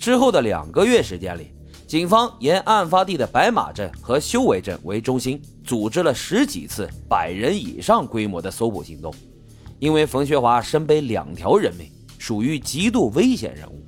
[0.00, 1.52] 之后的两个月时间里，
[1.86, 9.14] 警方沿案发地的白马镇和修为镇为中心，组织了十几次百人以上规模的搜捕行动。
[9.78, 11.86] 因为冯学华身背两条人命，
[12.16, 13.84] 属于极度危险人物，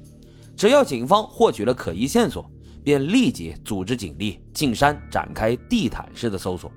[0.54, 2.44] 只要警方获取了可疑线索，
[2.85, 6.71] 便立即组织警力进山展开地毯式的搜索。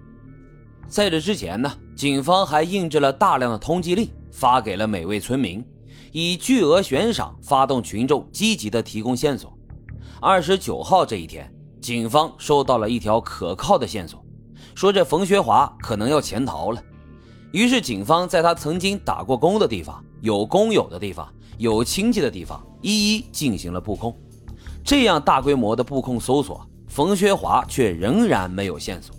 [0.87, 5.61] 在这之前呢，警方还印制了大量的通缉令，发给了每位村民。
[6.17, 9.51] 以巨额悬赏发动群众积极的提供线索。
[10.21, 14.23] 二十九号这一天，警方收到了一条可靠的线索，
[14.75, 16.81] 说这冯学华可能要潜逃了。
[17.51, 24.17] 于是，警方在他曾经打过工的地方、有工友的地方、有亲戚的地方，一一进行了布控。
[24.85, 29.13] 这样大规模的布控搜索，冯学华却仍然没有线索。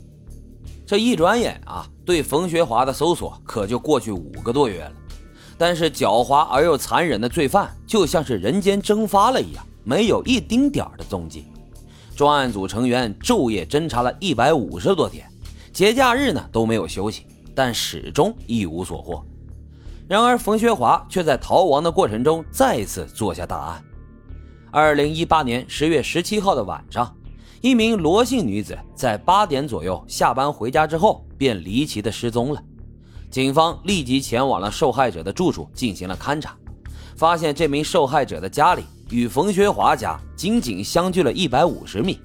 [0.86, 4.92] 这一转眼啊，对冯学华的搜索可就过去五个多月了。
[5.58, 11.46] 但是狡猾而又残忍的罪犯就像是人间蒸发了一样，没有一丁点儿的踪迹。
[12.14, 15.26] 专案组成员昼夜侦查了一百五十多天，
[15.72, 19.24] 节假日呢都没有休息，但始终一无所获。
[20.08, 23.82] 然而，冯学华却在逃亡的过程中再次做下大案。
[24.70, 27.14] 二零一八年十月十七号的晚上，
[27.60, 32.62] 一名罗姓女子在八点左右下班回家之后，便离奇的失踪了。
[33.30, 36.56] 警方立即前往了受害者的住处进行了勘查，
[37.16, 42.18] 发现这名受害者的家里与冯学华家仅仅相距了一百五十米。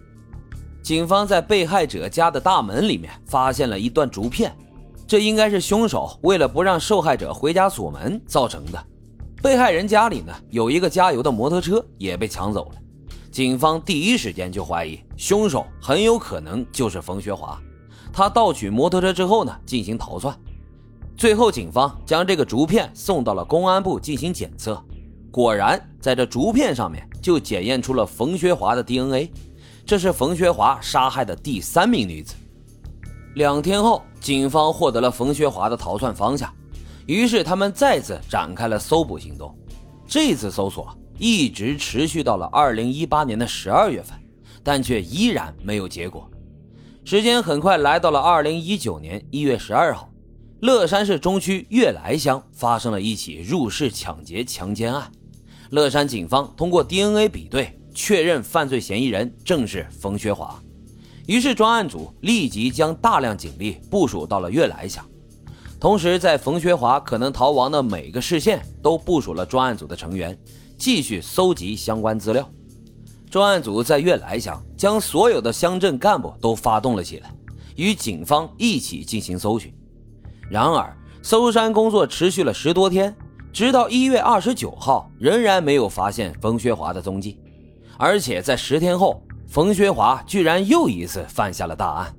[0.81, 4.55] 警方在被害者家的大门里面发现了一段竹片，
[5.05, 8.83] 这应该是凶手为了不让受害者回家锁门造成的。
[9.41, 12.81] 被害人家里呢有一个加油的摩托车也被抢走了，
[13.31, 17.59] 警方第一时间就怀疑凶手很有可能就是冯学华，
[18.13, 20.35] 他盗取摩托车之后呢进行逃窜。
[21.17, 24.83] 最后，警方将这个竹片送到了公安部进行检测，
[25.29, 29.31] 果然在这竹片上面就检验出了冯学华的 DNA，
[29.85, 32.33] 这是冯学华杀害的第三名女子。
[33.35, 36.51] 两天后，警方获得了冯学华的逃窜方向，
[37.05, 39.55] 于是他们再次展开了搜捕行动。
[40.07, 44.17] 这次搜索一直持续到了二零一八年的十二月份，
[44.63, 46.29] 但却依然没有结果。
[47.05, 50.10] 时间很快来到了二零一九年一月十二号。
[50.61, 55.11] 乐山市中区悦来乡发生了一起入室抢劫强奸案，
[55.71, 60.61] 乐山警方通过 DNA 比对确认犯罪嫌疑人正是冯学华，
[61.25, 65.03] 于是专案组立即将大量警力部署到了悦来乡，
[65.79, 70.37] 同时在冯学华可能逃亡的每个市县都部署了专案组的成员，
[70.77, 72.47] 继续搜集相关资料。
[73.31, 77.33] 专案组在悦来乡将所有的乡镇干部都发动了起来，
[77.77, 79.73] 与警方一起进行搜寻。
[80.51, 83.15] 然而，搜山工作持续了十多天，
[83.53, 87.39] 直到一月二十九号，仍然没有发现冯学华的踪迹。
[87.97, 92.13] 而且在十天后，冯学华居然又一次犯下了大案。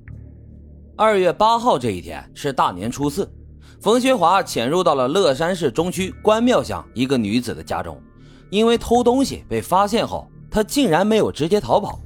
[0.97, 3.31] 二月八号这一天是大年初四，
[3.79, 8.01] 冯学华潜入到了乐山市中区关庙乡一个女子的家中，
[8.49, 11.99] 因为偷东西被发现后，他竟然没有直接逃跑，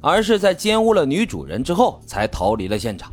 [0.00, 3.12] 而是在奸污了女主人之后才逃离了现场。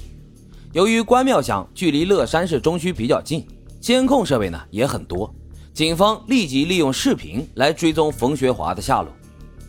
[0.74, 3.46] 由于关庙乡距离乐山市中区比较近，
[3.82, 5.30] 监控设备呢也很多，
[5.74, 9.12] 警方立即利用视频来追踪冯学华的下落。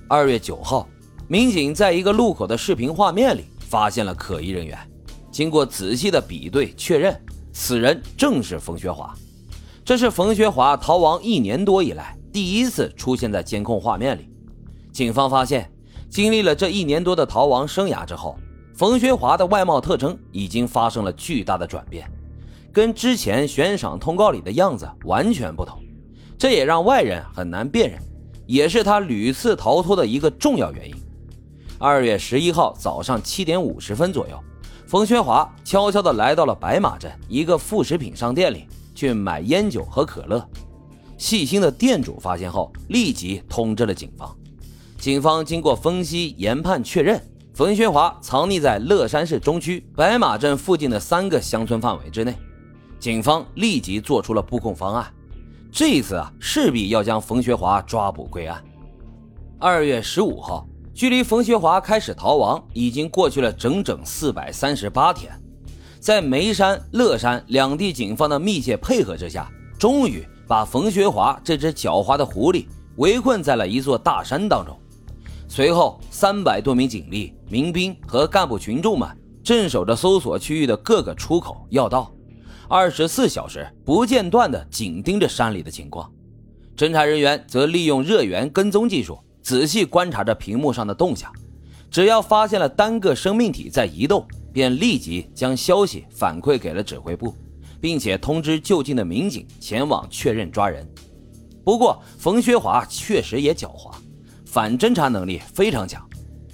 [0.07, 0.89] 二月九号，
[1.27, 4.79] 民警在一个路口的视频画面里发现了可疑人员，
[5.33, 7.21] 经过仔细的比对确认，
[7.53, 9.13] 此人正是冯学华。
[9.85, 14.29] 这是冯学华逃亡一年多以来第一次出现在监控画面里。
[14.93, 15.69] 警方发现，
[16.09, 18.39] 经历了这一年多的逃亡生涯之后。
[18.83, 22.11] 冯学华的外貌特征已经发生了巨大的转变，
[22.73, 25.81] 跟之前悬赏通告里的样子完全不同，
[26.37, 28.03] 这也让外人很难辨认，
[28.45, 30.97] 也是他屡次逃脱的一个重要原因。
[31.79, 34.37] 二月十一号早上七点五十分左右，
[34.89, 38.67] 冯学华悄悄地来到了白马镇一个副食品商店里
[38.97, 40.45] 去买烟酒和可乐。
[41.17, 44.37] 细心的店主发现后，立即通知了警方。
[44.99, 47.23] 警方经过分析研判确认。
[47.55, 52.35] 冯学华藏匿在乐山市中区白马镇附近的三个乡村范围之内，
[52.99, 55.13] 警方立即做出了布控方案。
[55.71, 58.63] 这一次啊，势必要将冯学华抓捕归案。
[59.59, 65.31] 二月十五号，距离冯学华开始逃亡已经过去了整整四百三十八天，
[66.01, 69.47] 在眉山、乐山两地警方的密切配合之下，
[69.79, 72.65] 终于把冯学华这只狡猾的狐狸
[72.97, 74.75] 围困在了一座大山当中。
[75.55, 79.07] 随后，三百多名警力、民兵和干部群众们
[79.45, 82.11] 镇守着搜索区域的各个出口要道，
[82.71, 86.11] 二十四小时不间断地紧盯着山里的情况。
[86.75, 91.31] 侦查人员则利用热源跟踪技术，仔细观察着屏幕上的动向，
[91.91, 97.37] 只要发现了单个生命体在移动，便立即将消息反馈给了指挥部，
[97.79, 100.91] 并且通知就近的民警前往确认抓人。
[101.63, 103.92] 不过，冯学华确实也狡猾，
[104.53, 106.07] 反侦查能力非常强。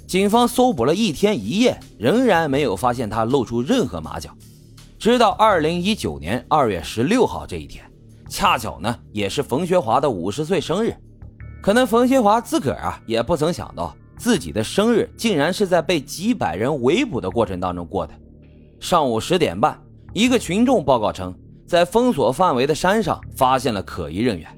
[0.06, 4.30] 警方搜捕了一天一夜，仍然没有发现他露出任何马脚。
[5.00, 7.84] 直到二零一九年二月十六号这一天，
[8.28, 10.94] 恰巧呢也是冯学华的五十岁生日。
[11.60, 18.14] 可能冯学华自个儿啊也不曾想到，自己的生日竟然是在被几百人围捕的过程当中过的。
[18.78, 19.76] 上午十点半，
[20.12, 21.34] 一个群众报告称，
[21.66, 24.48] 在封锁范围的山上发现了可疑人员。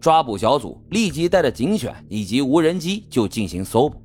[0.00, 4.00] 抓捕小组立即带着警犬以及无人机就进行搜捕。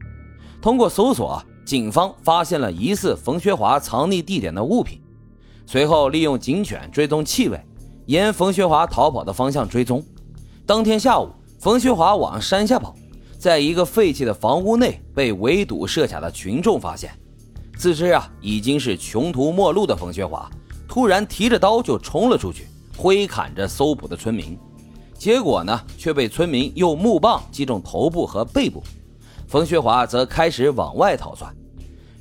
[0.62, 5.00] 通过搜索，警方发现了疑似冯学华藏匿地点的物品。
[5.66, 7.60] 随后，利用警犬追踪气味，
[8.08, 10.04] 沿冯学华逃跑的方向追踪。
[10.66, 12.94] 当天下午，冯学华往山下跑，
[13.40, 17.12] 在一个废弃的房屋内被围堵设卡的群众发现。
[17.78, 20.50] 自知啊已经是穷途末路的冯学华，
[20.88, 24.58] 突然提着刀就冲了出去，挥砍着搜捕的村民。
[25.18, 28.84] 结果呢，却被村民用木棒击中头部和背部。
[29.48, 31.54] 冯学华则开始往外逃窜。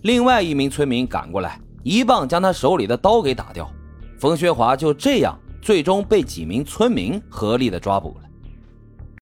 [0.03, 3.71] 另外一名村民赶过来，一棒将他手里的刀给打掉。
[4.19, 8.24] 冯学华就这样最终被几名村民合力的抓捕了。